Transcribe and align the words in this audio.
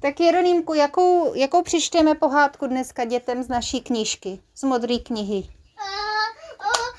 Tak 0.00 0.20
Jeronýmku, 0.20 0.74
jakou, 0.74 1.34
jakou 1.34 1.62
přečteme 1.62 2.14
pohádku 2.14 2.66
dneska 2.66 3.04
dětem 3.04 3.42
z 3.42 3.48
naší 3.48 3.80
knížky, 3.80 4.40
z 4.54 4.62
modré 4.62 4.98
knihy? 4.98 5.36
Uh, 5.36 5.48
uh, 6.60 6.98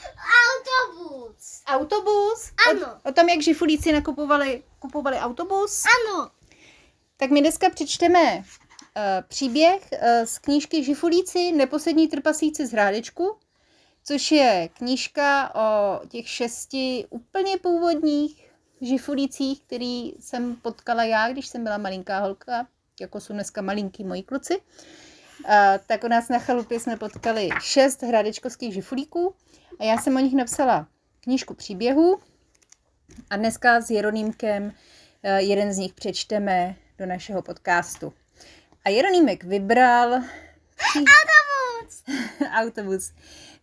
autobus. 0.49 1.63
Autobus? 1.67 2.51
Ano. 2.70 2.88
O, 3.05 3.09
o 3.09 3.13
tom, 3.13 3.29
jak 3.29 3.41
žifulíci 3.41 3.91
nakupovali 3.91 4.63
kupovali 4.80 5.17
autobus? 5.17 5.84
Ano. 5.85 6.31
Tak 7.17 7.30
my 7.30 7.41
dneska 7.41 7.70
přečteme 7.70 8.38
uh, 8.38 8.43
příběh 9.27 9.89
uh, 9.91 10.00
z 10.25 10.39
knížky 10.39 10.84
Žifulíci, 10.84 11.52
neposlední 11.52 12.07
trpasíci 12.07 12.68
z 12.68 12.71
Hrádečku, 12.71 13.38
což 14.04 14.31
je 14.31 14.70
knížka 14.73 15.55
o 15.55 16.00
těch 16.07 16.29
šesti 16.29 17.05
úplně 17.09 17.57
původních 17.57 18.52
žifulících, 18.81 19.61
který 19.61 20.13
jsem 20.20 20.55
potkala 20.55 21.03
já, 21.03 21.30
když 21.30 21.47
jsem 21.47 21.63
byla 21.63 21.77
malinká 21.77 22.20
holka, 22.20 22.67
jako 23.02 23.20
jsou 23.20 23.34
dneska 23.34 23.62
malinký 23.62 24.03
moji 24.03 24.23
kluci. 24.23 24.58
Uh, 24.58 25.53
tak 25.88 26.03
u 26.03 26.08
nás 26.08 26.30
na 26.30 26.39
chalupě 26.39 26.80
jsme 26.80 26.98
potkali 26.98 27.49
šest 27.62 28.03
hradečkovských 28.03 28.73
žifulíků 28.73 29.35
a 29.80 29.84
já 29.84 29.98
jsem 29.98 30.16
o 30.16 30.20
nich 30.20 30.34
napsala 30.34 30.88
knížku 31.22 31.53
příběhů 31.53 32.20
a 33.30 33.38
dneska 33.38 33.81
s 33.81 33.89
Jeronýmkem 33.89 34.63
uh, 34.63 34.72
jeden 35.38 35.73
z 35.73 35.77
nich 35.77 35.94
přečteme 35.94 36.75
do 36.98 37.05
našeho 37.05 37.41
podcastu. 37.41 38.13
A 38.85 38.89
Jeronýmek 38.89 39.44
vybral... 39.44 40.22
Pří... 40.75 41.00
Autobus. 41.00 42.03
Autobus. 42.53 43.11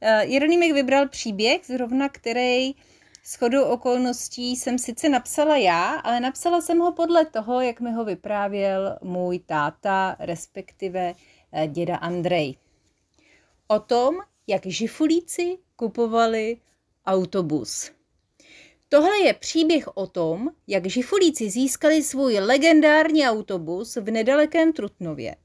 Uh, 0.03 0.09
Jeronýmek 0.21 0.73
vybral 0.73 1.09
příběh, 1.09 1.61
zrovna 1.67 2.09
který 2.09 2.75
s 3.29 3.35
chodou 3.35 3.65
okolností 3.65 4.57
jsem 4.57 4.79
sice 4.79 5.09
napsala 5.09 5.57
já, 5.57 5.95
ale 5.95 6.21
napsala 6.21 6.61
jsem 6.61 6.79
ho 6.79 6.93
podle 6.93 7.27
toho, 7.27 7.61
jak 7.61 7.81
mi 7.81 7.93
ho 7.93 8.05
vyprávěl 8.05 8.99
můj 9.03 9.39
táta, 9.39 10.17
respektive 10.19 11.13
uh, 11.13 11.67
děda 11.67 11.97
Andrej. 11.97 12.57
O 13.67 13.81
tom, 13.81 14.15
jak 14.47 14.67
žifulíci 14.67 15.59
kupovali 15.77 16.57
autobus. 17.07 17.91
Tohle 18.89 19.19
je 19.19 19.35
příběh 19.35 19.97
o 19.97 20.07
tom, 20.07 20.49
jak 20.67 20.87
žifulíci 20.87 21.51
získali 21.51 22.03
svůj 22.03 22.39
legendární 22.39 23.29
autobus 23.29 23.97
v 23.97 24.11
nedalekém 24.11 24.73
Trutnově. 24.73 25.37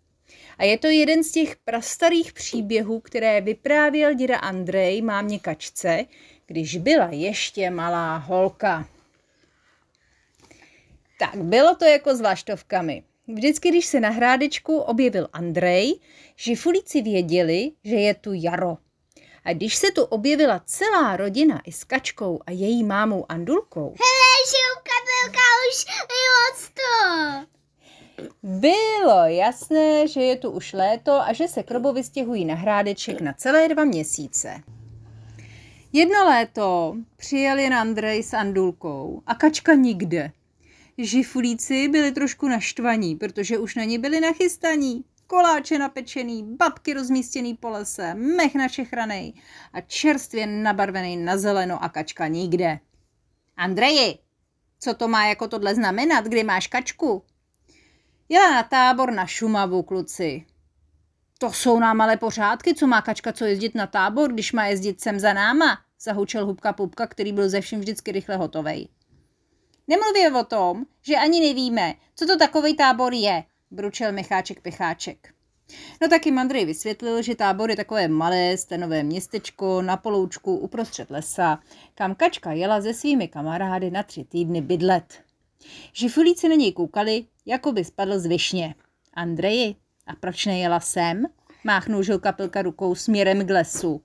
A 0.57 0.63
je 0.63 0.77
to 0.77 0.87
jeden 0.87 1.23
z 1.23 1.31
těch 1.31 1.55
prastarých 1.55 2.33
příběhů, 2.33 2.99
které 2.99 3.41
vyprávěl 3.41 4.13
děda 4.13 4.37
Andrej 4.37 5.01
mámě 5.01 5.39
Kačce, 5.39 6.05
když 6.51 6.77
byla 6.77 7.07
ještě 7.11 7.69
malá 7.69 8.17
holka. 8.17 8.85
Tak 11.19 11.35
bylo 11.35 11.75
to 11.75 11.85
jako 11.85 12.15
s 12.15 12.21
vlaštovkami. 12.21 13.03
Vždycky, 13.27 13.69
když 13.69 13.85
se 13.85 13.99
na 13.99 14.09
hrádečku 14.09 14.77
objevil 14.77 15.27
Andrej, 15.33 15.99
žifulíci 16.35 17.01
věděli, 17.01 17.71
že 17.83 17.95
je 17.95 18.13
tu 18.13 18.29
jaro. 18.33 18.77
A 19.45 19.53
když 19.53 19.75
se 19.75 19.91
tu 19.91 20.03
objevila 20.03 20.61
celá 20.65 21.17
rodina 21.17 21.61
i 21.65 21.71
s 21.71 21.83
Kačkou 21.83 22.39
a 22.45 22.51
její 22.51 22.83
mámou 22.83 23.25
Andulkou, 23.29 23.85
Hele, 23.85 24.37
žilka, 24.51 24.95
bylka, 25.07 25.47
už 25.69 25.85
to. 26.73 26.91
bylo 28.43 29.25
jasné, 29.25 30.07
že 30.07 30.21
je 30.21 30.35
tu 30.35 30.51
už 30.51 30.73
léto 30.73 31.11
a 31.11 31.33
že 31.33 31.47
se 31.47 31.63
krobo 31.63 31.93
vystěhují 31.93 32.45
na 32.45 32.55
hrádeček 32.55 33.21
na 33.21 33.33
celé 33.33 33.67
dva 33.67 33.83
měsíce. 33.83 34.63
Jedno 35.93 36.25
léto 36.25 36.95
přijel 37.15 37.59
jen 37.59 37.73
Andrej 37.73 38.23
s 38.23 38.33
Andulkou 38.33 39.23
a 39.27 39.35
Kačka 39.35 39.73
nikde. 39.73 40.31
Žifulíci 40.97 41.87
byli 41.87 42.11
trošku 42.11 42.47
naštvaní, 42.47 43.15
protože 43.15 43.57
už 43.57 43.75
na 43.75 43.83
ní 43.83 43.97
byli 43.97 44.19
nachystaní. 44.19 45.03
Koláče 45.27 45.77
napečený, 45.77 46.43
babky 46.43 46.93
rozmístěný 46.93 47.57
po 47.57 47.69
lese, 47.69 48.13
mech 48.13 48.55
načechranej 48.55 49.33
a 49.73 49.81
čerstvě 49.81 50.47
nabarvený 50.47 51.17
na 51.17 51.37
zeleno 51.37 51.83
a 51.83 51.89
kačka 51.89 52.27
nikde. 52.27 52.79
Andreji, 53.57 54.17
co 54.79 54.93
to 54.93 55.07
má 55.07 55.25
jako 55.25 55.47
tohle 55.47 55.75
znamenat, 55.75 56.25
kdy 56.25 56.43
máš 56.43 56.67
kačku? 56.67 57.23
Jela 58.29 58.51
na 58.51 58.63
tábor 58.63 59.11
na 59.11 59.27
Šumavu, 59.27 59.83
kluci. 59.83 60.45
To 61.41 61.53
jsou 61.53 61.79
nám 61.79 62.01
ale 62.01 62.17
pořádky, 62.17 62.75
co 62.75 62.87
má 62.87 63.01
kačka 63.01 63.33
co 63.33 63.45
jezdit 63.45 63.75
na 63.75 63.87
tábor, 63.87 64.33
když 64.33 64.53
má 64.53 64.65
jezdit 64.65 65.01
sem 65.01 65.19
za 65.19 65.33
náma, 65.33 65.77
zahučel 66.01 66.45
hubka 66.45 66.73
pupka, 66.73 67.07
který 67.07 67.33
byl 67.33 67.49
ze 67.49 67.61
vším 67.61 67.79
vždycky 67.79 68.11
rychle 68.11 68.35
hotovej. 68.35 68.87
Nemluvě 69.87 70.31
o 70.31 70.43
tom, 70.43 70.85
že 71.01 71.15
ani 71.15 71.39
nevíme, 71.39 71.93
co 72.15 72.25
to 72.25 72.37
takový 72.37 72.75
tábor 72.75 73.13
je, 73.13 73.43
bručel 73.71 74.11
Micháček 74.11 74.61
Picháček. 74.61 75.33
No 76.01 76.07
taky 76.07 76.31
Mandrej 76.31 76.65
vysvětlil, 76.65 77.21
že 77.21 77.35
tábor 77.35 77.69
je 77.69 77.75
takové 77.75 78.07
malé 78.07 78.57
stenové 78.57 79.03
městečko 79.03 79.81
na 79.81 79.97
poloučku 79.97 80.57
uprostřed 80.57 81.11
lesa, 81.11 81.59
kam 81.95 82.15
kačka 82.15 82.51
jela 82.51 82.81
se 82.81 82.93
svými 82.93 83.27
kamarády 83.27 83.91
na 83.91 84.03
tři 84.03 84.23
týdny 84.23 84.61
bydlet. 84.61 85.23
Žifulíci 85.93 86.49
na 86.49 86.55
něj 86.55 86.71
koukali, 86.71 87.25
jako 87.45 87.71
by 87.71 87.83
spadl 87.83 88.19
z 88.19 88.25
višně. 88.25 88.75
Andreji, 89.13 89.75
a 90.11 90.15
proč 90.19 90.45
nejela 90.45 90.79
sem? 90.79 91.25
Máchnul 91.63 92.03
žilka 92.03 92.31
pilka 92.31 92.61
rukou 92.61 92.95
směrem 92.95 93.47
k 93.47 93.49
lesu. 93.49 94.01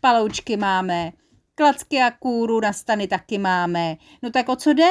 Paloučky 0.00 0.56
máme, 0.56 1.12
klacky 1.54 2.02
a 2.02 2.10
kůru 2.10 2.60
na 2.60 2.72
stany 2.72 3.08
taky 3.08 3.38
máme. 3.38 3.96
No 4.22 4.30
tak 4.30 4.48
o 4.48 4.56
co 4.56 4.72
jde? 4.72 4.90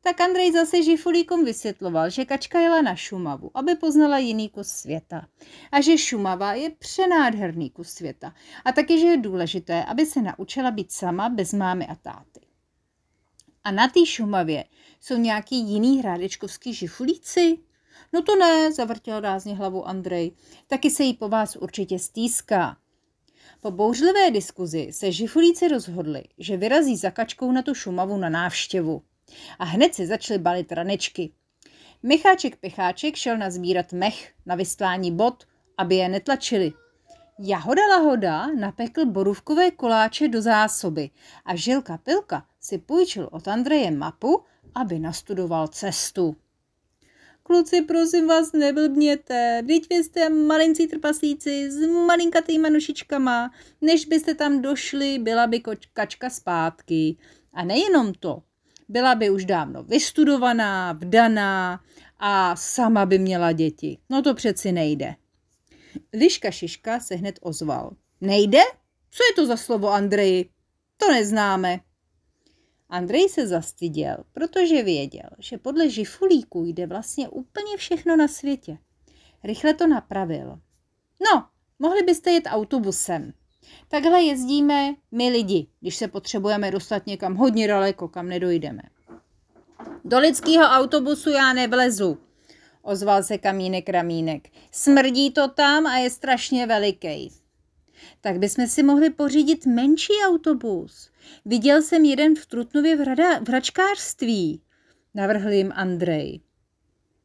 Tak 0.00 0.20
Andrej 0.20 0.52
zase 0.52 0.82
žifulíkom 0.82 1.44
vysvětloval, 1.44 2.10
že 2.10 2.24
kačka 2.24 2.60
jela 2.60 2.82
na 2.82 2.96
Šumavu, 2.96 3.50
aby 3.54 3.74
poznala 3.74 4.18
jiný 4.18 4.48
kus 4.48 4.68
světa. 4.68 5.26
A 5.72 5.80
že 5.80 5.98
Šumava 5.98 6.52
je 6.52 6.70
přenádherný 6.70 7.70
kus 7.70 7.88
světa. 7.88 8.34
A 8.64 8.72
taky, 8.72 9.00
že 9.00 9.06
je 9.06 9.16
důležité, 9.16 9.84
aby 9.84 10.06
se 10.06 10.22
naučila 10.22 10.70
být 10.70 10.92
sama 10.92 11.28
bez 11.28 11.52
mámy 11.52 11.86
a 11.86 11.94
táty. 11.94 12.40
A 13.64 13.70
na 13.70 13.88
té 13.88 14.06
Šumavě 14.06 14.64
jsou 15.00 15.16
nějaký 15.16 15.56
jiný 15.56 15.98
hrádečkovský 15.98 16.74
žifulíci? 16.74 17.58
No 18.12 18.22
to 18.22 18.36
ne, 18.36 18.72
zavrtěl 18.72 19.20
rázně 19.20 19.54
hlavu 19.54 19.88
Andrej. 19.88 20.32
Taky 20.66 20.90
se 20.90 21.02
jí 21.02 21.14
po 21.14 21.28
vás 21.28 21.56
určitě 21.56 21.98
stýská. 21.98 22.76
Po 23.60 23.70
bouřlivé 23.70 24.30
diskuzi 24.30 24.88
se 24.92 25.12
žifulíci 25.12 25.68
rozhodli, 25.68 26.24
že 26.38 26.56
vyrazí 26.56 26.96
za 26.96 27.10
kačkou 27.10 27.52
na 27.52 27.62
tu 27.62 27.74
Šumavu 27.74 28.16
na 28.16 28.28
návštěvu. 28.28 29.02
A 29.58 29.64
hned 29.64 29.94
si 29.94 30.06
začaly 30.06 30.38
balit 30.38 30.72
ranečky. 30.72 31.32
Micháček 32.02 32.56
Picháček 32.56 33.16
šel 33.16 33.38
nazbírat 33.38 33.92
mech 33.92 34.32
na 34.46 34.54
vystlání 34.54 35.16
bod, 35.16 35.44
aby 35.78 35.94
je 35.94 36.08
netlačili. 36.08 36.72
Jahoda 37.38 37.82
Lahoda 37.90 38.46
napekl 38.46 39.06
borůvkové 39.06 39.70
koláče 39.70 40.28
do 40.28 40.42
zásoby 40.42 41.10
a 41.44 41.56
Žilka 41.56 41.98
Pilka 41.98 42.46
si 42.60 42.78
půjčil 42.78 43.28
od 43.32 43.48
Andreje 43.48 43.90
mapu, 43.90 44.44
aby 44.74 44.98
nastudoval 44.98 45.68
cestu. 45.68 46.36
Kluci, 47.46 47.82
prosím 47.82 48.26
vás, 48.26 48.52
neblbněte. 48.52 49.62
Vždyť 49.62 49.86
vy 49.90 50.04
jste 50.04 50.28
malincí 50.28 50.86
trpaslíci 50.86 51.70
s 51.70 51.86
malinkatýma 51.86 52.68
nošičkama. 52.68 53.50
Než 53.80 54.04
byste 54.04 54.34
tam 54.34 54.62
došli, 54.62 55.18
byla 55.18 55.46
by 55.46 55.62
kačka 55.92 56.30
zpátky. 56.30 57.16
A 57.52 57.64
nejenom 57.64 58.12
to, 58.14 58.42
byla 58.88 59.14
by 59.14 59.30
už 59.30 59.44
dávno 59.44 59.82
vystudovaná, 59.82 60.92
vdaná 60.92 61.80
a 62.18 62.56
sama 62.56 63.06
by 63.06 63.18
měla 63.18 63.52
děti. 63.52 63.98
No 64.10 64.22
to 64.22 64.34
přeci 64.34 64.72
nejde. 64.72 65.14
Liška 66.12 66.50
Šiška 66.50 67.00
se 67.00 67.14
hned 67.14 67.38
ozval. 67.42 67.90
Nejde? 68.20 68.60
Co 69.10 69.22
je 69.30 69.34
to 69.34 69.46
za 69.46 69.56
slovo, 69.56 69.92
Andreji? 69.92 70.50
To 70.96 71.12
neznáme. 71.12 71.80
Andrej 72.94 73.28
se 73.28 73.46
zastyděl, 73.46 74.16
protože 74.32 74.82
věděl, 74.82 75.30
že 75.38 75.58
podle 75.58 75.90
žifulíků 75.90 76.64
jde 76.64 76.86
vlastně 76.86 77.28
úplně 77.28 77.76
všechno 77.76 78.16
na 78.16 78.28
světě. 78.28 78.78
Rychle 79.44 79.74
to 79.74 79.86
napravil. 79.86 80.58
No, 81.24 81.46
mohli 81.78 82.02
byste 82.02 82.30
jet 82.30 82.44
autobusem. 82.46 83.32
Takhle 83.88 84.22
jezdíme 84.22 84.94
my 85.12 85.30
lidi, 85.30 85.66
když 85.80 85.96
se 85.96 86.08
potřebujeme 86.08 86.70
dostat 86.70 87.06
někam 87.06 87.34
hodně 87.34 87.68
daleko, 87.68 88.08
kam 88.08 88.28
nedojdeme. 88.28 88.82
Do 90.04 90.18
lidského 90.18 90.64
autobusu 90.64 91.30
já 91.30 91.52
nevlezu, 91.52 92.18
ozval 92.82 93.22
se 93.22 93.38
kamínek 93.38 93.88
ramínek. 93.88 94.48
Smrdí 94.72 95.30
to 95.30 95.48
tam 95.48 95.86
a 95.86 95.96
je 95.96 96.10
strašně 96.10 96.66
veliký. 96.66 97.43
Tak 98.24 98.38
bychom 98.38 98.66
si 98.66 98.82
mohli 98.82 99.10
pořídit 99.10 99.66
menší 99.66 100.12
autobus. 100.26 101.10
Viděl 101.44 101.82
jsem 101.82 102.04
jeden 102.04 102.36
v 102.36 102.46
Trutnově 102.46 102.96
v, 102.96 103.00
rada, 103.00 103.38
v 103.38 103.48
hračkářství, 103.48 104.62
navrhl 105.14 105.50
jim 105.50 105.72
Andrej. 105.74 106.40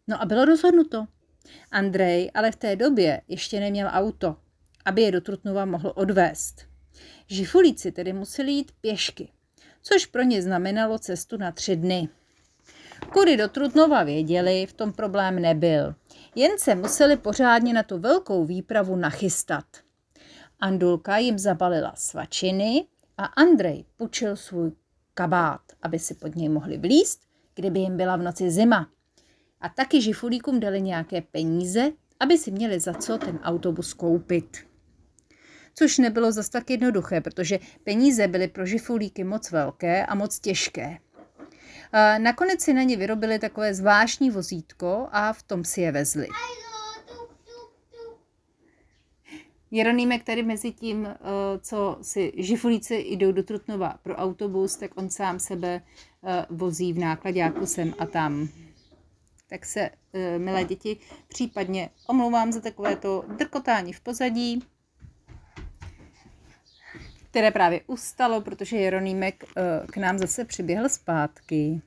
No 0.08 0.22
a 0.22 0.26
bylo 0.26 0.46
rozhodnuto. 0.46 1.06
Andrej 1.72 2.32
ale 2.34 2.52
v 2.52 2.56
té 2.56 2.76
době 2.76 3.22
ještě 3.28 3.60
neměl 3.60 3.90
auto, 3.92 4.36
aby 4.86 5.02
je 5.02 5.12
do 5.12 5.22
Trutnova 5.22 5.66
mohl 5.66 5.94
odvést. 5.96 6.66
Žifulíci 7.28 7.92
tedy 7.92 8.14
museli 8.14 8.52
jít 8.52 8.72
pěšky, 8.82 9.32
což 9.82 10.06
pro 10.06 10.22
ně 10.22 10.42
znamenalo 10.42 11.00
cestu 11.00 11.38
na 11.38 11.52
tři 11.52 11.76
dny. 11.76 12.10
Kudy 13.14 13.38
do 13.38 13.48
Trutnova 13.48 14.04
věděli, 14.04 14.66
v 14.66 14.74
tom 14.74 14.94
problém 14.94 15.40
nebyl. 15.40 15.96
Jen 16.36 16.52
se 16.58 16.76
museli 16.76 17.18
pořádně 17.18 17.74
na 17.74 17.84
tu 17.84 17.98
velkou 17.98 18.46
výpravu 18.46 18.96
nachystat. 18.96 19.66
Andulka 20.60 21.18
jim 21.18 21.40
zabalila 21.40 21.94
svačiny 21.96 22.86
a 23.18 23.26
Andrej 23.26 23.86
pučil 23.98 24.36
svůj 24.36 24.72
kabát, 25.14 25.62
aby 25.82 26.00
si 26.00 26.16
pod 26.16 26.36
něj 26.36 26.50
mohli 26.50 26.78
vlíst, 26.78 27.22
kdyby 27.56 27.80
jim 27.80 27.98
byla 27.98 28.16
v 28.16 28.22
noci 28.22 28.52
zima. 28.52 28.90
A 29.62 29.70
taky 29.70 30.02
žifulíkům 30.02 30.60
dali 30.60 30.82
nějaké 30.82 31.22
peníze, 31.22 31.92
aby 32.20 32.38
si 32.38 32.52
měli 32.52 32.80
za 32.80 32.94
co 32.94 33.18
ten 33.18 33.40
autobus 33.44 33.94
koupit. 33.94 34.58
Což 35.76 35.98
nebylo 35.98 36.32
zas 36.32 36.50
tak 36.50 36.70
jednoduché, 36.70 37.22
protože 37.22 37.60
peníze 37.84 38.28
byly 38.28 38.48
pro 38.48 38.66
žifulíky 38.66 39.24
moc 39.24 39.52
velké 39.52 40.06
a 40.06 40.16
moc 40.16 40.40
těžké. 40.40 40.98
Nakonec 42.18 42.62
si 42.62 42.74
na 42.74 42.84
ně 42.84 42.98
vyrobili 42.98 43.40
takové 43.40 43.74
zvláštní 43.74 44.30
vozítko 44.30 45.08
a 45.12 45.34
v 45.34 45.44
tom 45.44 45.64
si 45.66 45.82
je 45.82 45.92
vezli. 45.92 46.28
Jeronýmek 49.72 50.24
tady 50.24 50.44
mezi 50.44 50.72
tím, 50.72 51.06
eh, 51.06 51.18
co 51.60 51.98
si 52.02 52.34
žifulíci 52.38 52.96
jdou 52.96 53.32
do 53.32 53.44
Trutnova 53.44 54.00
pro 54.04 54.16
autobus, 54.16 54.76
tak 54.76 54.98
on 54.98 55.10
sám 55.10 55.40
sebe 55.40 55.82
eh, 56.24 56.46
vozí 56.50 56.94
v 56.94 56.98
nákladáku 57.00 57.66
sem 57.66 57.94
a 58.00 58.06
tam. 58.06 58.50
Tak 59.50 59.66
se, 59.66 59.90
eh, 60.14 60.40
milé 60.40 60.64
děti, 60.64 60.98
případně 61.28 61.90
omlouvám 62.08 62.52
za 62.52 62.62
takovéto 62.62 63.24
drkotání 63.38 63.94
v 63.94 64.02
pozadí, 64.02 64.64
které 67.32 67.52
právě 67.52 67.82
ustalo, 67.88 68.42
protože 68.42 68.78
Jeronýmek 68.78 69.44
k 69.92 69.98
nám 69.98 70.18
zase 70.18 70.46
přiběhl 70.46 70.90
zpátky. 70.90 71.82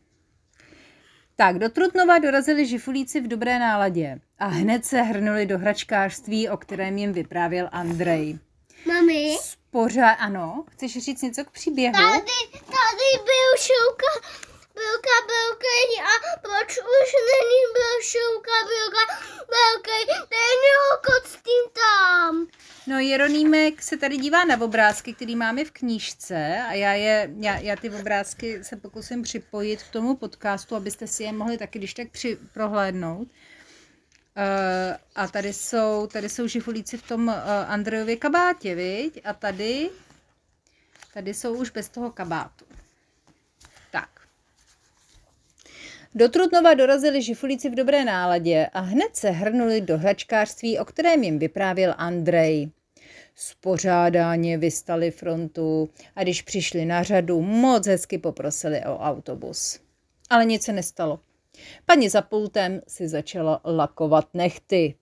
Tak, 1.37 1.59
do 1.59 1.69
Trutnova 1.69 2.19
dorazili 2.19 2.67
žifulíci 2.67 3.21
v 3.21 3.29
dobré 3.29 3.59
náladě 3.59 4.21
a 4.39 4.47
hned 4.47 4.85
se 4.85 5.03
hrnuli 5.03 5.47
do 5.47 5.59
hračkářství, 5.59 6.49
o 6.49 6.57
kterém 6.57 6.99
jim 6.99 7.13
vyprávěl 7.13 7.69
Andrej. 7.73 8.39
Mami? 8.87 9.37
Spořád, 9.41 10.13
ano, 10.13 10.65
chceš 10.71 10.99
říct 10.99 11.23
něco 11.23 11.45
k 11.45 11.51
příběhu? 11.51 11.93
Tady, 11.93 12.63
tady 12.65 13.25
byl 13.25 13.57
šouka, 13.57 14.29
bylka, 14.75 15.17
bylky 15.33 15.81
a 16.11 16.39
proč 16.43 16.71
už 16.79 17.09
není 17.31 17.61
byl 17.77 17.95
šouka, 18.03 18.57
bylka, 18.73 19.03
bylky, 19.55 19.99
není 20.31 20.71
ho 20.79 21.13
s 21.25 21.33
tím 21.33 21.65
tam. 21.83 22.47
No 22.87 22.99
Jeronýmek 22.99 23.83
se 23.83 23.97
tady 23.97 24.17
dívá 24.17 24.45
na 24.45 24.61
obrázky, 24.61 25.15
který 25.15 25.37
máme 25.37 25.65
v 25.65 25.71
knížce 25.71 26.63
a 26.69 26.73
já, 26.73 26.93
je, 26.93 27.31
já, 27.39 27.59
já 27.59 27.77
ty 27.77 27.91
obrázky 27.91 28.65
se 28.65 28.77
pokusím 28.77 29.23
připojit 29.23 29.83
k 29.83 29.91
tomu 29.91 30.17
podcastu, 30.17 30.77
abyste 30.77 31.07
si 31.07 31.23
je 31.23 31.33
mohli 31.33 31.59
taky 31.59 31.79
když 31.79 31.95
tak 31.95 32.11
při, 32.11 32.39
prohlédnout. 32.55 33.29
Uh, 34.37 34.97
a 35.15 35.29
tady 35.29 35.53
jsou, 35.53 36.07
tady 36.13 36.29
jsou 36.29 36.47
žifulíci 36.47 36.99
v 36.99 37.03
tom 37.03 37.29
uh, 37.29 37.35
Andrejově 37.67 38.17
kabátě, 38.17 38.75
viď? 38.75 39.21
A 39.25 39.33
tady, 39.33 39.91
tady 41.15 41.35
jsou 41.35 41.55
už 41.55 41.71
bez 41.71 41.89
toho 41.89 42.11
kabátu. 42.11 42.65
Tak. 43.91 44.09
Do 46.15 46.29
Trutnova 46.29 46.75
dorazili 46.75 47.23
žifulíci 47.23 47.71
v 47.71 47.75
dobré 47.75 48.05
náladě 48.05 48.67
a 48.73 48.81
hned 48.81 49.17
se 49.17 49.31
hrnuli 49.31 49.81
do 49.81 49.99
hračkářství, 49.99 50.79
o 50.79 50.85
kterém 50.85 51.23
jim 51.23 51.39
vyprávěl 51.39 51.95
Andrej. 51.97 52.71
Spořádáně 53.35 54.59
vystali 54.59 55.11
frontu 55.11 55.91
a 56.17 56.23
když 56.23 56.43
přišli 56.43 56.85
na 56.85 57.03
řadu, 57.03 57.41
moc 57.43 57.87
hezky 57.87 58.19
poprosili 58.19 58.81
o 58.87 58.99
autobus. 58.99 59.81
Ale 60.31 60.45
nic 60.45 60.63
se 60.63 60.73
nestalo. 60.73 61.21
Paní 61.87 62.09
za 62.09 62.23
pultem 62.23 62.81
si 62.89 63.09
začala 63.09 63.61
lakovat 63.65 64.29
nechty. 64.35 64.95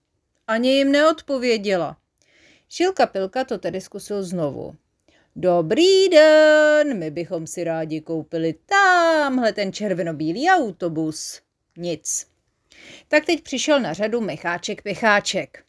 Ani 0.47 0.69
jim 0.69 0.91
neodpověděla. 0.91 1.97
Šilka 2.69 3.05
Pilka 3.05 3.43
to 3.43 3.57
tedy 3.57 3.81
zkusil 3.81 4.23
znovu. 4.23 4.75
Dobrý 5.35 6.09
den, 6.09 6.99
my 6.99 7.11
bychom 7.11 7.47
si 7.47 7.63
rádi 7.63 8.01
koupili 8.01 8.55
tamhle 8.65 9.53
ten 9.53 9.73
červenobílý 9.73 10.49
autobus. 10.49 11.41
Nic. 11.77 12.27
Tak 13.07 13.25
teď 13.25 13.43
přišel 13.43 13.79
na 13.79 13.93
řadu 13.93 14.21
Mecháček 14.21 14.81
Pecháček. 14.81 15.63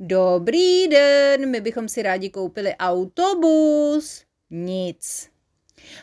Dobrý 0.00 0.88
den, 0.88 1.50
my 1.50 1.60
bychom 1.60 1.88
si 1.88 2.02
rádi 2.02 2.30
koupili 2.30 2.74
autobus. 2.76 4.24
Nic. 4.50 5.30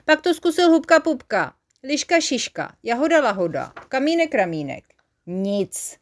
Pak 0.05 0.21
to 0.21 0.33
zkusil 0.33 0.69
Hubka 0.69 0.99
Pupka. 0.99 1.53
Liška 1.83 2.19
šiška, 2.19 2.75
jahoda 2.83 3.21
lahoda, 3.21 3.73
kamínek 3.89 4.35
ramínek. 4.35 4.83
Nic. 5.25 5.97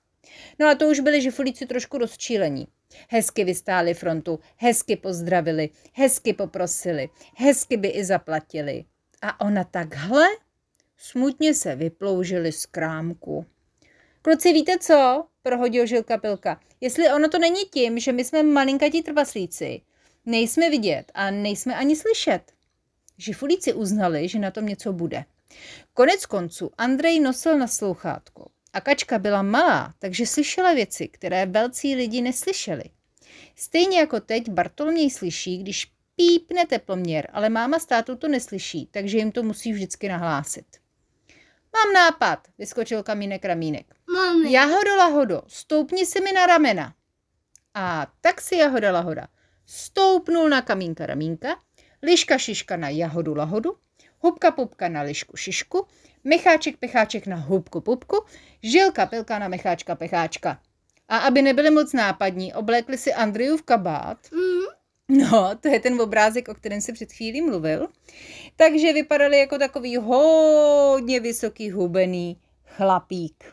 No 0.59 0.67
a 0.67 0.75
to 0.75 0.87
už 0.87 0.99
byli 0.99 1.21
žifulíci 1.21 1.65
trošku 1.65 1.97
rozčílení. 1.97 2.67
Hezky 3.09 3.43
vystáli 3.43 3.93
frontu, 3.93 4.39
hezky 4.57 4.95
pozdravili, 4.95 5.69
hezky 5.93 6.33
poprosili, 6.33 7.09
hezky 7.35 7.77
by 7.77 7.87
i 7.87 8.03
zaplatili. 8.03 8.85
A 9.21 9.41
ona 9.45 9.63
takhle 9.63 10.27
smutně 10.97 11.53
se 11.53 11.75
vyploužili 11.75 12.51
z 12.51 12.65
krámku. 12.65 13.45
Kluci, 14.21 14.53
víte 14.53 14.77
co? 14.79 15.25
Prohodil 15.41 15.85
Žilka 15.85 16.17
Pilka. 16.17 16.59
Jestli 16.81 17.11
ono 17.11 17.29
to 17.29 17.39
není 17.39 17.61
tím, 17.73 17.99
že 17.99 18.11
my 18.11 18.25
jsme 18.25 18.43
malinkatí 18.43 19.01
trpaslíci, 19.01 19.81
nejsme 20.25 20.69
vidět 20.69 21.11
a 21.13 21.31
nejsme 21.31 21.75
ani 21.75 21.95
slyšet. 21.95 22.41
Žifulíci 23.17 23.73
uznali, 23.73 24.27
že 24.27 24.39
na 24.39 24.51
tom 24.51 24.65
něco 24.65 24.93
bude. 24.93 25.25
Konec 25.93 26.25
konců 26.25 26.71
Andrej 26.77 27.19
nosil 27.19 27.57
na 27.57 27.67
slouchátko 27.67 28.52
a 28.73 28.81
kačka 28.81 29.19
byla 29.19 29.41
malá, 29.41 29.93
takže 29.99 30.25
slyšela 30.25 30.73
věci, 30.73 31.07
které 31.07 31.45
velcí 31.45 31.95
lidi 31.95 32.21
neslyšeli. 32.21 32.83
Stejně 33.55 33.99
jako 33.99 34.19
teď 34.19 34.49
Bartoloměj 34.49 35.09
slyší, 35.11 35.57
když 35.57 35.91
pípne 36.15 36.65
teploměr, 36.65 37.29
ale 37.33 37.49
máma 37.49 37.79
s 37.79 37.85
tátou 37.85 38.15
to 38.15 38.27
neslyší, 38.27 38.87
takže 38.91 39.17
jim 39.17 39.31
to 39.31 39.43
musí 39.43 39.73
vždycky 39.73 40.09
nahlásit. 40.09 40.65
Mám 41.73 41.93
nápad, 41.93 42.47
vyskočil 42.57 43.03
kamínek 43.03 43.45
ramínek. 43.45 43.95
Mami. 44.13 44.51
Jahodo 44.51 44.95
lahodo, 44.95 45.41
stoupni 45.47 46.05
si 46.05 46.21
mi 46.21 46.31
na 46.31 46.45
ramena. 46.45 46.93
A 47.73 48.07
tak 48.21 48.41
si 48.41 48.55
jahoda 48.55 48.91
lahoda 48.91 49.27
stoupnul 49.65 50.49
na 50.49 50.61
kamínka 50.61 51.05
ramínka, 51.05 51.55
liška 52.03 52.37
šiška 52.37 52.77
na 52.77 52.89
jahodu 52.89 53.33
lahodu, 53.35 53.77
hubka 54.19 54.51
pupka 54.51 54.89
na 54.89 55.01
lišku 55.01 55.37
šišku, 55.37 55.87
mecháček 56.23 56.77
pecháček 56.77 57.27
na 57.27 57.35
hubku 57.35 57.81
pupku, 57.81 58.25
žilka 58.63 59.05
pilka 59.05 59.39
na 59.39 59.47
mecháčka 59.47 59.95
pecháčka. 59.95 60.59
A 61.09 61.17
aby 61.17 61.41
nebyli 61.41 61.69
moc 61.69 61.93
nápadní, 61.93 62.53
oblékli 62.53 62.97
si 62.97 63.13
Andriův 63.13 63.61
kabát. 63.61 64.17
Mm. 64.31 64.83
No, 65.09 65.55
to 65.61 65.67
je 65.67 65.79
ten 65.79 66.01
obrázek, 66.01 66.47
o 66.49 66.53
kterém 66.53 66.81
se 66.81 66.93
před 66.93 67.13
chvílí 67.13 67.41
mluvil. 67.41 67.87
Takže 68.55 68.93
vypadali 68.93 69.39
jako 69.39 69.57
takový 69.57 69.97
hodně 69.97 71.19
vysoký 71.19 71.71
hubený 71.71 72.37
chlapík. 72.65 73.43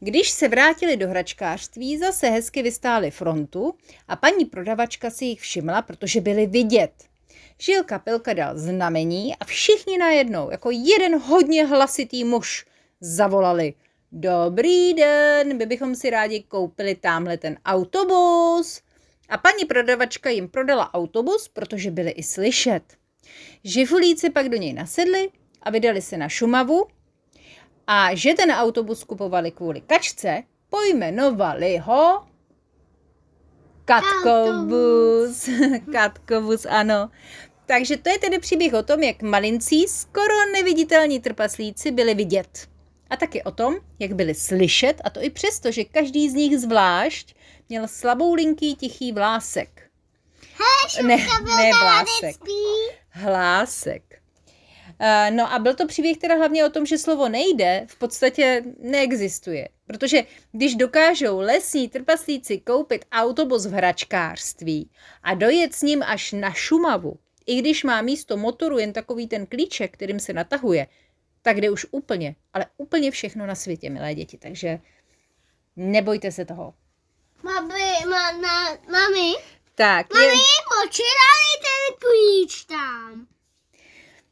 Když 0.00 0.30
se 0.30 0.48
vrátili 0.48 0.96
do 0.96 1.08
hračkářství, 1.08 1.98
zase 1.98 2.30
hezky 2.30 2.62
vystáli 2.62 3.10
frontu 3.10 3.74
a 4.08 4.16
paní 4.16 4.44
prodavačka 4.44 5.10
si 5.10 5.24
jich 5.24 5.40
všimla, 5.40 5.82
protože 5.82 6.20
byli 6.20 6.46
vidět. 6.46 6.92
Žilka 7.62 7.98
Pilka 7.98 8.32
dal 8.32 8.58
znamení 8.58 9.36
a 9.36 9.44
všichni 9.44 9.98
najednou, 9.98 10.50
jako 10.50 10.70
jeden 10.70 11.18
hodně 11.18 11.66
hlasitý 11.66 12.24
muž, 12.24 12.66
zavolali. 13.00 13.74
Dobrý 14.12 14.94
den, 14.94 15.56
my 15.56 15.66
bychom 15.66 15.94
si 15.94 16.10
rádi 16.10 16.40
koupili 16.40 16.94
tamhle 16.94 17.36
ten 17.38 17.56
autobus. 17.64 18.82
A 19.28 19.38
paní 19.38 19.64
prodavačka 19.64 20.30
jim 20.30 20.48
prodala 20.48 20.94
autobus, 20.94 21.48
protože 21.48 21.90
byli 21.90 22.10
i 22.10 22.22
slyšet. 22.22 22.82
Živulíci 23.64 24.30
pak 24.30 24.48
do 24.48 24.56
něj 24.56 24.72
nasedli 24.72 25.30
a 25.62 25.70
vydali 25.70 26.02
se 26.02 26.16
na 26.16 26.28
Šumavu 26.28 26.86
a 27.86 28.14
že 28.14 28.34
ten 28.34 28.50
autobus 28.50 29.04
kupovali 29.04 29.50
kvůli 29.50 29.80
kačce, 29.80 30.42
pojmenovali 30.70 31.78
ho 31.78 32.26
Katkobus. 33.84 35.48
Katkobus, 35.92 36.66
ano. 36.70 37.10
Takže 37.66 37.96
to 37.96 38.08
je 38.10 38.18
tedy 38.18 38.38
příběh 38.38 38.74
o 38.74 38.82
tom, 38.82 39.02
jak 39.02 39.22
malincí, 39.22 39.88
skoro 39.88 40.34
neviditelní 40.52 41.20
trpaslíci 41.20 41.90
byli 41.90 42.14
vidět. 42.14 42.68
A 43.10 43.16
taky 43.16 43.42
o 43.42 43.50
tom, 43.50 43.74
jak 43.98 44.12
byli 44.12 44.34
slyšet, 44.34 45.00
a 45.04 45.10
to 45.10 45.22
i 45.22 45.30
přesto, 45.30 45.70
že 45.72 45.84
každý 45.84 46.30
z 46.30 46.34
nich 46.34 46.58
zvlášť 46.58 47.34
měl 47.68 47.88
slabou 47.88 48.34
linký 48.34 48.74
tichý 48.76 49.12
vlásek. 49.12 49.82
Hej, 50.58 51.04
Ne, 51.06 51.16
ne 51.56 51.70
vlásek. 51.82 52.36
Hlásek. 53.10 54.02
Eh, 54.98 55.30
No 55.30 55.52
a 55.52 55.58
byl 55.58 55.74
to 55.74 55.86
příběh 55.86 56.18
teda 56.18 56.34
hlavně 56.34 56.64
o 56.64 56.70
tom, 56.70 56.86
že 56.86 56.98
slovo 56.98 57.28
nejde 57.28 57.86
v 57.88 57.98
podstatě 57.98 58.62
neexistuje. 58.78 59.68
Protože 59.86 60.22
když 60.52 60.74
dokážou 60.74 61.38
lesní 61.40 61.88
trpaslíci 61.88 62.58
koupit 62.58 63.04
autobus 63.12 63.66
v 63.66 63.72
hračkářství 63.72 64.90
a 65.22 65.34
dojet 65.34 65.74
s 65.74 65.82
ním 65.82 66.02
až 66.02 66.32
na 66.32 66.52
Šumavu, 66.52 67.18
i 67.46 67.58
když 67.58 67.84
má 67.84 68.02
místo 68.02 68.36
motoru 68.36 68.78
jen 68.78 68.92
takový 68.92 69.28
ten 69.28 69.46
klíček, 69.46 69.92
kterým 69.92 70.20
se 70.20 70.32
natahuje, 70.32 70.86
tak 71.42 71.60
jde 71.60 71.70
už 71.70 71.86
úplně, 71.90 72.36
ale 72.52 72.66
úplně 72.76 73.10
všechno 73.10 73.46
na 73.46 73.54
světě, 73.54 73.90
milé 73.90 74.14
děti. 74.14 74.38
Takže 74.38 74.78
Nebojte 75.76 76.32
se 76.32 76.44
toho. 76.44 76.74
Mami, 77.42 77.92
ma, 78.10 78.32
na, 78.32 78.64
mami, 78.70 79.34
Tak, 79.74 80.14
mami, 80.14 80.26
je, 80.26 80.32
ten 81.62 81.96
klíč 81.98 82.64
tam. 82.64 83.26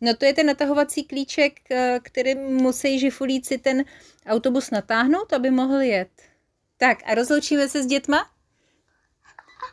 no 0.00 0.16
to 0.16 0.24
je 0.24 0.34
ten 0.34 0.46
natahovací 0.46 1.04
klíček, 1.04 1.70
eh, 1.70 2.00
který 2.02 2.34
musí 2.34 2.98
žifulíci 2.98 3.58
ten 3.58 3.84
autobus 4.26 4.70
natáhnout, 4.70 5.32
aby 5.32 5.50
mohl 5.50 5.80
jet. 5.80 6.22
Tak 6.76 6.98
a 7.04 7.14
rozloučíme 7.14 7.68
se 7.68 7.82
s 7.82 7.86
dětma? 7.86 8.30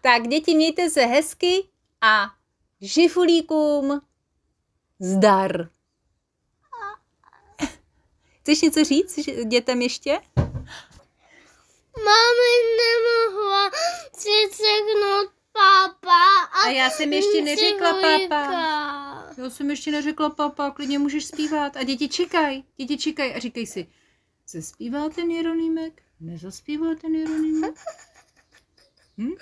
Tak 0.02 0.28
děti, 0.28 0.56
mějte 0.56 0.90
se 0.90 1.06
hezky 1.06 1.68
a 2.02 2.26
žifulíkům 2.82 4.02
zdar. 5.00 5.70
Chceš 8.42 8.62
něco 8.62 8.84
říct 8.84 9.20
dětem 9.46 9.82
ještě? 9.82 10.20
Mami 11.96 12.54
nemohla 12.78 13.72
si 14.14 14.30
ceknout 14.52 15.32
pápa 15.52 16.46
a, 16.54 16.66
A 16.66 16.70
já 16.70 16.90
jsem 16.90 17.14
ještě 17.14 17.42
neřekla 17.42 17.94
pápa. 17.94 18.54
Já 19.38 19.50
jsem 19.50 19.70
ještě 19.70 19.92
neřekla 19.92 20.30
papa, 20.30 20.72
klidně 20.72 21.00
můžeš 21.00 21.26
zpívat. 21.26 21.78
A 21.78 21.84
děti 21.84 22.10
čekají, 22.10 22.66
děti 22.78 22.98
čekají 22.98 23.34
a 23.34 23.40
říkají 23.40 23.68
si, 23.68 23.88
zaspívá 24.48 25.10
ten 25.10 25.32
Jeronýmek? 25.32 26.02
Nezaspívá 26.20 26.96
ten 27.02 27.16
Jeronýmek? 27.16 27.76
Hm? 29.18 29.36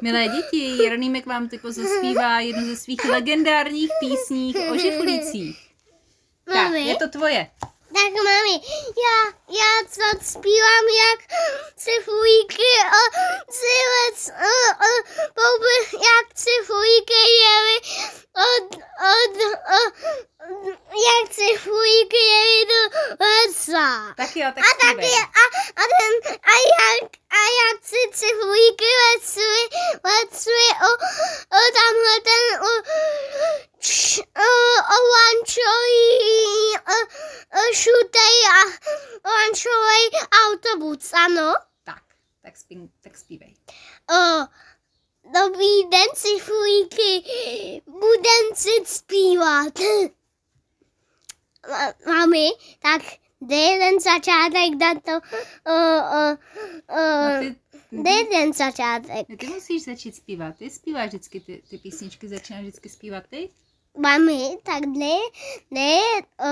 Milé 0.00 0.28
děti, 0.28 0.82
Jeronýmek 0.82 1.26
vám 1.26 1.48
teď 1.48 1.60
zaspívá 1.64 2.40
jednu 2.40 2.66
ze 2.66 2.76
svých 2.76 3.04
legendárních 3.04 3.90
písní 4.00 4.54
o 4.70 4.76
žifulících. 4.78 5.68
Tak, 6.44 6.72
je 6.72 6.96
to 6.96 7.08
tvoje. 7.08 7.50
Tak 7.60 8.12
mami, 8.12 8.60
já, 8.86 9.32
já 9.60 9.72
co 9.90 10.24
zpívám 10.30 10.84
jak 11.02 11.20
cifulíky 11.76 12.70
o 13.00 13.02
cílec, 13.52 14.30
o, 14.48 14.54
o, 14.86 14.92
pouby, 15.34 15.76
jak 15.92 16.34
cifulíky 16.34 17.22
jeli 17.44 17.76
od, 18.48 18.74
od, 19.12 19.36
o, 19.76 19.80
jak 21.06 21.30
cifulíky 21.30 22.16
jeli 22.16 22.66
do 22.66 22.80
lesa. 23.24 24.14
Tak 24.16 24.36
jo, 24.36 24.48
tak 24.54 24.64
A 24.64 24.68
zpívej. 24.68 24.94
taky, 24.96 25.12
a, 25.40 25.44
a 25.82 25.84
ten, 25.92 26.12
a 26.42 26.54
jak, 26.78 27.10
a 27.30 27.40
jak 27.60 27.84
si 27.84 28.00
cifulíky 28.12 28.84
lecly, 29.02 29.62
lecly 30.04 30.66
o, 30.88 30.90
o 31.56 31.60
tamhle 31.76 32.16
ten, 32.24 32.60
o, 32.68 32.72
č, 33.78 34.20
o, 34.20 34.50
o 34.94 34.98
lančový, 35.12 36.08
o, 36.94 36.96
o 37.60 37.74
šutej 37.74 38.36
a 38.58 38.62
o 39.30 39.41
lančový 39.46 40.26
autobus, 40.46 41.12
ano. 41.12 41.54
Tak, 41.84 42.02
tak, 42.42 42.56
spí, 42.56 42.90
tak 43.00 43.16
zpívej. 43.18 43.54
O, 44.10 44.46
dobrý 45.32 45.88
den, 45.90 46.08
cifulíky, 46.14 47.22
budem 47.86 48.44
si 48.54 48.70
zpívat. 48.84 49.78
Ma- 51.68 51.94
Mami, 52.06 52.48
tak 52.82 53.02
dej 53.40 53.78
ten 53.78 54.00
začátek 54.00 54.74
na 54.80 54.94
to, 54.94 55.12
o, 55.66 55.74
o, 55.74 56.38
o, 56.88 57.02
No 57.28 57.40
ty, 57.40 57.56
dej 57.92 58.26
ten 58.26 58.52
začátek. 58.52 59.28
no 59.28 59.36
ty 59.36 59.46
musíš 59.46 59.84
začít 59.84 60.16
zpívat. 60.16 60.56
Ty 60.56 60.70
zpíváš 60.70 61.08
vždycky 61.08 61.40
ty, 61.40 61.62
ty 61.70 61.78
písničky, 61.78 62.28
začínáš 62.28 62.62
vždycky 62.62 62.88
zpívat 62.88 63.24
ty? 63.30 63.50
Mami, 63.98 64.56
tak 64.62 64.86
dej, 64.86 65.20
dej 65.70 66.00
o, 66.40 66.50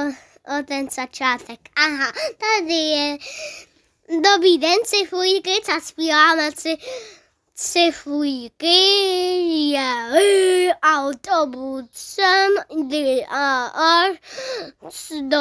o 0.58 0.62
ten 0.62 0.90
začátek. 0.90 1.60
Aha, 1.76 2.12
tady 2.38 2.74
je 2.74 3.18
dobrý 4.08 4.58
den, 4.58 4.78
cifulíky, 4.84 5.50
co 5.64 5.72
zpíváme 5.80 6.50
si 6.58 6.76
cifulíky, 7.54 8.66
jeli 9.70 10.68
autobusem, 10.82 12.50
kdy 12.80 13.26
a 13.28 13.64
až 13.64 14.16
do 15.20 15.38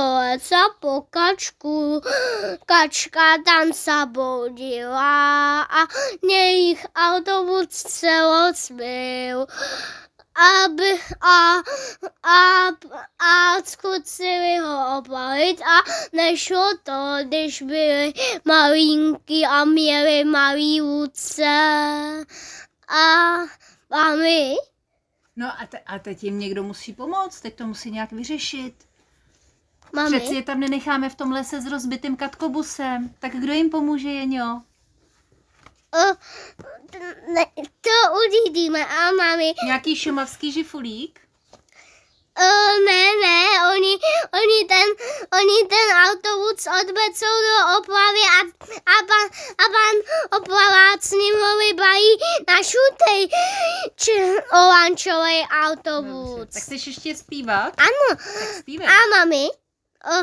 po 0.79 1.01
kačku. 1.09 2.01
Kačka 2.65 3.37
tam 3.45 3.73
sabodila 3.73 5.61
a 5.61 5.87
jejich 6.29 6.85
autobus 6.95 7.69
celo 7.69 8.53
zbyl 8.55 9.47
aby 10.39 10.99
a, 11.21 11.57
a, 12.23 12.67
a 13.19 13.61
zkusili 13.63 14.57
ho 14.57 14.97
obalit 14.97 15.61
a 15.61 15.75
nešlo 16.13 16.69
to, 16.83 17.15
když 17.23 17.61
byli 17.61 18.13
malinký 18.45 19.45
a 19.45 19.65
měli 19.65 20.23
malý 20.23 20.79
ruce. 20.79 21.45
A 22.87 23.37
mami, 23.89 24.55
No 25.35 25.47
a, 25.61 25.65
te, 25.65 25.79
a 25.79 25.99
teď 25.99 26.23
jim 26.23 26.39
někdo 26.39 26.63
musí 26.63 26.93
pomoct, 26.93 27.41
teď 27.41 27.55
to 27.55 27.67
musí 27.67 27.91
nějak 27.91 28.11
vyřešit. 28.11 28.73
mami, 29.95 30.19
Přeci 30.19 30.35
je 30.35 30.43
tam 30.43 30.59
nenecháme 30.59 31.09
v 31.09 31.15
tom 31.15 31.31
lese 31.31 31.61
s 31.61 31.65
rozbitým 31.65 32.15
katkobusem. 32.15 33.15
Tak 33.19 33.31
kdo 33.35 33.53
jim 33.53 33.69
pomůže, 33.69 34.09
Jeňo? 34.09 34.61
T- 36.91 37.15
ne, 37.33 37.45
to 37.81 38.13
uvidíme 38.27 38.85
a 38.85 39.11
mami, 39.11 39.53
Nějaký 39.65 39.95
šumavský 39.95 40.51
žifulík? 40.51 41.19
o, 42.39 42.79
ne, 42.85 43.03
ne, 43.25 43.45
oni, 43.75 43.93
oni 44.33 44.65
ten, 44.67 44.87
oni 45.39 45.67
ten 45.69 45.97
autobus 46.07 46.67
odvecou 46.81 47.35
do 47.47 47.77
oplavy 47.79 48.19
a, 48.19 48.39
a, 48.91 48.95
pan, 49.07 49.25
a 49.57 49.63
pan 49.75 49.95
oplavák 50.41 51.03
s 51.03 51.11
ním 51.11 51.35
ho 51.35 51.57
vybají 51.57 52.07
na 52.47 52.55
šutej 52.63 53.29
či 53.95 54.11
olančový 54.53 55.41
Dobře. 55.41 55.47
autobus. 55.61 56.47
Tak 56.53 56.63
chceš 56.63 56.87
ještě 56.87 57.15
zpívat? 57.15 57.73
Ano, 57.77 58.19
Tak 58.39 58.47
zpívej. 58.59 58.87
a 58.87 59.17
mami, 59.17 59.47
o, 60.05 60.17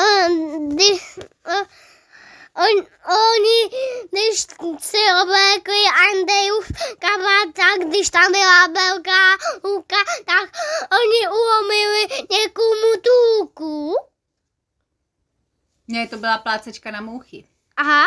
o, 0.00 0.28
kdy, 0.68 0.84
o, 1.46 1.66
on, 2.56 2.86
oni, 3.28 3.70
když 4.10 4.46
si 4.80 4.98
oblékli 5.22 5.82
Andejův 6.10 6.66
kabát, 6.98 7.54
tak 7.54 7.88
když 7.88 8.10
tam 8.10 8.32
byla 8.32 8.66
velká 8.66 9.36
hůka, 9.64 9.96
tak 10.24 10.50
oni 10.92 11.28
ulomili 11.28 12.06
někomu 12.30 12.92
tu 13.02 13.38
hůku. 13.38 13.94
Ne, 15.88 16.08
to 16.08 16.16
byla 16.16 16.38
plácečka 16.38 16.90
na 16.90 17.00
mouchy. 17.00 17.48
Aha. 17.76 18.06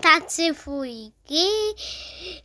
Tak 0.00 0.30
si 0.30 0.52
fujky, 0.52 1.48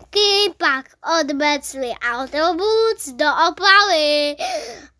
ky 0.09 0.53
pak 0.57 0.85
odbecli 1.19 1.93
autobus 2.11 3.09
do 3.15 3.25
oplavy. 3.49 4.35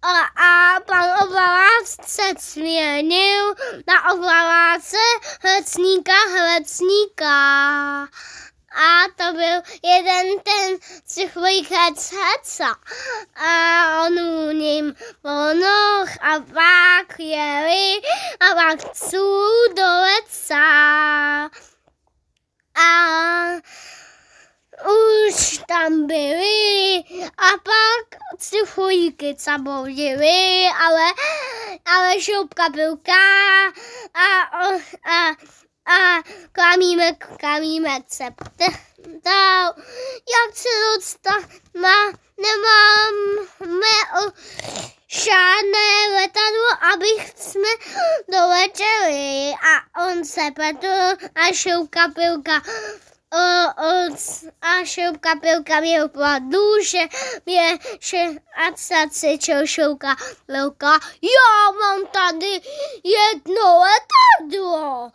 A, 0.02 0.12
a 0.22 0.80
pan 0.86 1.24
oplavák 1.24 1.86
se 2.06 2.34
směnil 2.38 3.54
na 3.88 4.14
oplaváce 4.14 4.98
hlecníka 5.42 6.14
hlecníka. 6.38 8.08
A 8.72 9.04
to 9.16 9.34
byl 9.34 9.62
jeden 9.84 10.40
ten 10.40 10.78
hec 11.70 12.12
heca. 12.12 12.76
A 13.36 14.04
on 14.06 14.20
u 14.20 14.52
ním 14.52 14.96
ponoh 15.22 16.10
a 16.22 16.40
pak 16.54 17.20
jeli 17.20 18.02
a 18.40 18.56
pak 18.56 18.94
ců 18.94 19.44
do 19.76 19.84
leca. 19.84 21.50
A 22.76 22.90
už 24.86 25.60
tam 25.68 26.08
byli 26.08 27.04
a 27.38 27.50
pak 27.64 28.20
cychlíky 28.38 29.36
zabodili, 29.40 30.66
ale, 30.86 31.06
ale 31.86 32.22
šoupka 32.22 32.70
bylka 32.70 33.14
a, 34.14 34.42
a, 35.06 35.30
a 35.86 36.24
klamíme, 36.52 37.14
klamíme 37.14 38.00
se. 38.08 38.24
Ptal, 39.20 39.74
jak 40.34 40.56
se 40.56 40.70
dostat, 40.96 41.50
má, 41.82 42.06
nemáme 42.38 43.96
o, 44.22 44.32
žádné 45.12 46.08
letadlo, 46.16 46.94
abych 46.94 47.34
jsme 47.36 47.70
doletěli. 48.28 49.54
A 49.54 50.04
on 50.10 50.26
se 50.26 50.42
petl 50.56 51.28
a 51.36 51.54
šoupka 51.54 52.08
pilka 52.08 52.62
o, 53.34 53.38
o, 53.84 54.16
a 54.62 54.86
šoupka 54.86 55.36
pilka 55.36 55.80
měl 55.80 56.10
pladu, 56.10 56.84
že 56.84 57.00
mě 57.46 57.80
že 58.00 58.18
a 58.56 59.08
cvičil 59.10 59.68
šoupka 59.68 60.16
pilka. 60.46 61.00
Já 61.22 61.72
mám 61.80 62.08
tady 62.08 62.62
jedno 63.04 63.80
letadlo. 63.80 65.12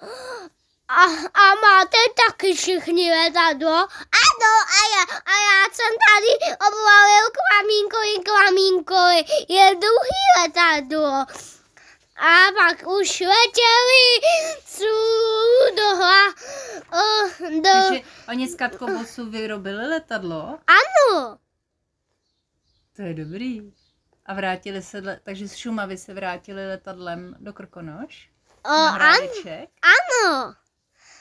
A, 0.88 1.02
a 1.34 1.54
máte 1.54 1.98
taky 2.28 2.54
všichni 2.54 3.10
letadlo? 3.10 3.76
Ano, 4.24 4.54
a 5.26 5.34
já 5.48 5.64
jsem 5.72 5.94
tady 6.08 6.54
klamínkovi. 8.74 9.24
Je 9.48 9.70
druhý 9.74 10.24
letadlo. 10.42 11.24
a 12.16 12.52
pak 12.58 12.86
už 12.88 13.20
letěli 13.20 14.20
do 15.76 15.96
hla, 15.96 16.28
o, 16.92 17.28
do, 17.50 17.62
Takže 17.62 18.00
oni 18.28 18.48
z 18.48 18.54
Katkobusu 18.54 19.30
vyrobili 19.30 19.86
letadlo? 19.88 20.58
ano, 20.66 21.38
To 22.96 23.02
je 23.02 23.14
dobrý. 23.14 23.72
A 24.26 24.34
vrátili 24.34 24.82
se, 24.82 24.98
le- 24.98 25.20
takže 25.22 25.48
z 25.48 25.56
Šumavy 25.56 25.96
se 25.98 26.14
vrátili 26.14 26.66
letadlem 26.68 27.36
do 27.40 27.52
Krkonoš? 27.52 28.30
o, 28.64 28.68
an, 28.70 29.18
ano, 29.82 30.54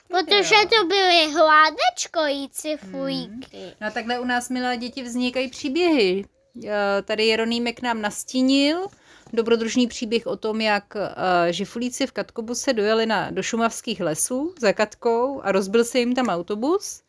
protože 0.07 0.55
jo. 0.55 0.67
to 0.79 0.87
byly 0.87 1.31
hládečkojící 1.33 2.77
fujky. 2.77 3.75
No 3.81 3.87
a 3.87 3.91
takhle 3.91 4.19
u 4.19 4.25
nás, 4.25 4.49
milé 4.49 4.77
děti, 4.77 5.03
vznikají 5.03 5.49
příběhy. 5.49 6.25
Eh, 6.67 7.01
Tady 7.01 7.25
Jeronýmek 7.25 7.81
nám 7.81 8.01
nastínil 8.01 8.87
dobrodružný 9.33 9.87
příběh 9.87 10.27
o 10.27 10.37
tom, 10.37 10.61
jak 10.61 10.95
eh, 10.95 11.53
žifulíci 11.53 12.07
v 12.07 12.11
Katkobuse 12.11 12.73
dojeli 12.73 13.05
na, 13.05 13.31
do 13.31 13.43
šumavských 13.43 14.01
lesů 14.01 14.53
za 14.59 14.73
Katkou 14.73 15.41
a 15.41 15.51
rozbil 15.51 15.83
se 15.83 15.99
jim 15.99 16.15
tam 16.15 16.27
autobus 16.27 17.01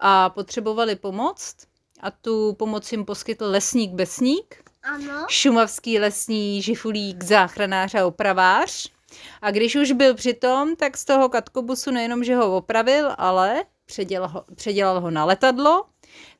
a 0.00 0.30
potřebovali 0.30 0.96
pomoc. 0.96 1.54
A 2.00 2.10
tu 2.10 2.52
pomoc 2.52 2.92
jim 2.92 3.04
poskytl 3.04 3.44
lesník 3.44 3.92
Besník, 3.92 4.62
Ano, 4.82 5.26
šumavský 5.28 5.98
lesní 5.98 6.62
žifulík, 6.62 7.24
záchranář 7.24 7.94
a 7.94 8.06
opravář. 8.06 8.92
A 9.42 9.50
když 9.50 9.76
už 9.76 9.92
byl 9.92 10.14
přitom, 10.14 10.76
tak 10.76 10.96
z 10.96 11.04
toho 11.04 11.28
katkobusu 11.28 11.90
nejenom, 11.90 12.24
že 12.24 12.36
ho 12.36 12.56
opravil, 12.56 13.14
ale 13.18 13.64
předělal 13.86 14.28
ho, 14.28 14.44
předělal 14.54 15.00
ho 15.00 15.10
na 15.10 15.24
letadlo. 15.24 15.84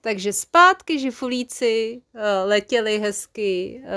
Takže 0.00 0.32
zpátky 0.32 0.98
žifulíci 0.98 2.00
eh, 2.14 2.44
letěli 2.44 2.98
hezky, 2.98 3.82
eh, 3.84 3.88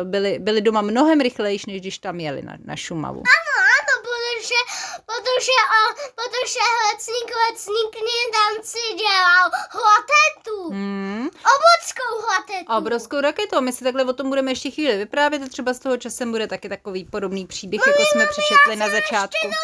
eh, 0.00 0.04
byli, 0.04 0.38
byli 0.38 0.60
doma 0.60 0.80
mnohem 0.80 1.20
rychlejší, 1.20 1.64
než 1.72 1.80
když 1.80 1.98
tam 1.98 2.20
jeli 2.20 2.42
na, 2.42 2.56
na 2.64 2.76
Šumavu. 2.76 3.18
ano, 3.18 4.02
protože, 4.02 4.60
protože, 5.06 5.56
o, 5.78 5.94
protože 6.14 6.58
lecník, 6.92 7.30
lecník 7.50 7.96
tam 8.32 8.64
si 8.64 8.94
dělal 8.96 9.50
hlatetu, 9.70 10.70
Hmm. 10.70 11.28
obockou 11.28 12.26
hlatetu. 12.26 12.72
A 12.72 12.78
obrovskou 12.78 13.20
raketou. 13.20 13.60
My 13.60 13.72
si 13.72 13.84
takhle 13.84 14.04
o 14.04 14.12
tom 14.12 14.28
budeme 14.28 14.50
ještě 14.50 14.70
chvíli 14.70 14.96
vyprávět 14.96 15.42
a 15.42 15.48
třeba 15.48 15.74
z 15.74 15.78
toho 15.78 15.96
časem 15.96 16.30
bude 16.30 16.46
taky 16.46 16.68
takový 16.68 17.04
podobný 17.04 17.46
příběh, 17.46 17.82
jako 17.86 18.02
jsme 18.04 18.26
přečetli 18.26 18.76
na 18.76 18.88
začátku. 18.88 19.36
Ještě. 19.46 19.58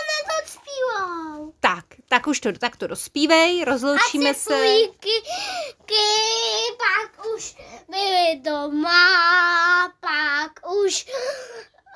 Tak, 1.62 1.85
tak 2.09 2.26
už 2.26 2.40
to, 2.40 2.52
tak 2.52 2.76
to 2.76 2.87
dospívej, 2.87 3.64
rozloučíme 3.64 4.31
a 4.31 4.35
se. 4.35 4.54
cifulíky, 4.54 5.11
ky, 5.87 6.11
pak 6.78 7.26
už 7.37 7.57
byli 7.88 8.40
doma, 8.42 9.09
pak 10.00 10.71
už 10.85 11.07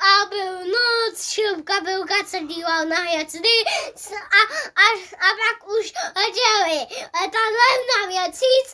a 0.01 0.27
byl 0.29 0.53
noc, 0.59 1.23
šilka 1.33 1.81
bylka 1.81 2.15
se 2.27 2.41
díval 2.41 2.85
na 2.87 2.97
s- 3.97 4.13
a, 4.13 4.41
a, 4.83 4.87
a 5.27 5.29
pak 5.41 5.69
už 5.69 5.93
letěli 6.17 6.79
letadlem 7.21 7.79
na 7.97 8.07
měsíc, 8.07 8.67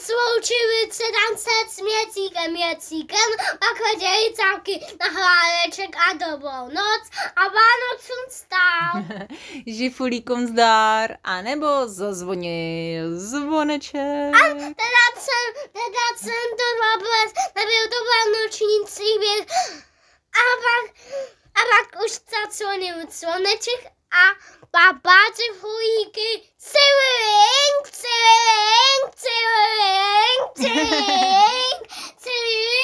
sloučili 0.00 0.92
se 0.92 1.02
tam 1.02 1.38
se 1.38 1.50
s 1.74 1.80
měsíkem, 1.80 2.52
měsíkem, 2.52 3.30
pak 3.58 3.80
letěli 3.92 4.34
cáky 4.36 4.86
na 5.00 5.06
hládeček 5.20 5.96
a 5.96 6.12
dobrou 6.12 6.64
noc 6.74 7.02
a 7.36 7.42
Vánocům 7.42 8.24
stál. 8.28 9.26
Žifulíkom 9.66 10.46
zdár, 10.46 11.16
anebo 11.24 11.66
zazvonil 11.86 13.18
zvoneček. 13.20 14.32
Teda 14.82 15.04
jsem, 15.16 15.70
teda 15.72 16.06
jsem 16.16 16.46
to 16.58 16.66
robil, 16.82 17.32
nebyl 17.56 17.84
to 17.90 17.96
vánoční 18.10 18.76
příběh. 18.86 19.46
A 20.38 20.42
pak, 20.64 20.84
a 21.54 21.60
pak 21.70 22.04
už 22.04 22.12
zacvonil 22.12 22.94
zvoneček 23.10 23.80
a 24.10 24.24
babáci 24.72 25.46
hulíky 25.60 26.30
civilink, 26.58 27.84
civilink, 28.00 29.14
civilink, 29.16 30.50
civilink, 30.56 31.82
civilink. 32.18 32.80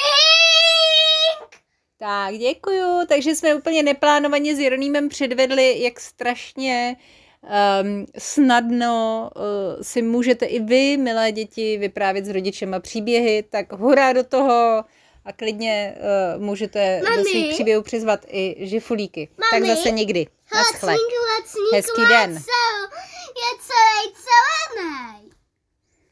Tak, 1.98 2.35
děkuju. 2.35 3.06
Takže 3.09 3.35
jsme 3.35 3.54
úplně 3.54 3.82
neplánovaně 3.82 4.56
s 4.56 4.59
Jeronýmem 4.59 5.09
předvedli, 5.09 5.82
jak 5.82 6.00
strašně 6.00 6.96
um, 7.42 8.06
snadno 8.18 9.30
uh, 9.37 9.42
si 9.82 10.02
můžete 10.02 10.46
i 10.46 10.61
vy, 10.61 10.96
milé 10.96 11.32
děti, 11.32 11.78
vyprávět 11.78 12.24
s 12.24 12.28
rodičema 12.28 12.80
příběhy, 12.80 13.44
tak 13.50 13.72
hurá 13.72 14.12
do 14.12 14.24
toho 14.24 14.85
a 15.26 15.32
klidně 15.32 15.96
uh, 16.36 16.42
můžete 16.42 17.00
Mami. 17.04 17.16
do 17.16 17.22
svých 17.22 17.54
příběhů 17.54 17.82
přizvat 17.82 18.20
i 18.28 18.56
žifulíky. 18.58 19.28
Mami. 19.52 19.66
Tak 19.68 19.76
zase 19.76 19.90
někdy. 19.90 20.26
Naschle. 20.54 20.94
Hezký 21.72 22.02
den. 22.08 22.32
Je 22.32 23.58
celý 23.60 24.14
zelený. 24.26 25.25